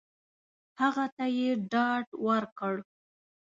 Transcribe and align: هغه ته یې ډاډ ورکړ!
هغه 0.79 1.05
ته 1.15 1.25
یې 1.37 1.49
ډاډ 1.71 2.05
ورکړ! 2.25 2.75